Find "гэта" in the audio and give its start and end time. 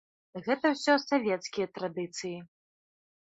0.45-0.69